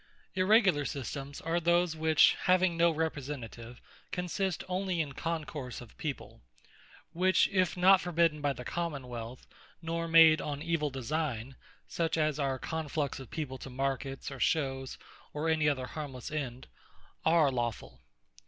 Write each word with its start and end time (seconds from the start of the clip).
Irregular 0.33 0.83
Systemes, 0.83 1.41
are 1.41 1.59
those 1.59 1.95
which 1.95 2.35
having 2.45 2.75
no 2.75 2.89
Representative, 2.89 3.79
consist 4.11 4.63
only 4.67 4.99
in 4.99 5.11
concourse 5.13 5.79
of 5.79 5.95
People; 5.99 6.41
which 7.13 7.47
if 7.49 7.77
not 7.77 8.01
forbidden 8.01 8.41
by 8.41 8.51
the 8.51 8.65
Common 8.65 9.07
wealth, 9.07 9.45
nor 9.79 10.07
made 10.07 10.41
on 10.41 10.59
evill 10.63 10.89
designe, 10.89 11.55
(such 11.87 12.17
as 12.17 12.39
are 12.39 12.57
conflux 12.57 13.19
of 13.19 13.29
People 13.29 13.59
to 13.59 13.69
markets, 13.69 14.31
or 14.31 14.39
shews, 14.39 14.97
or 15.33 15.47
any 15.49 15.69
other 15.69 15.85
harmelesse 15.85 16.31
end,) 16.35 16.65
are 17.23 17.51
Lawfull. 17.51 17.99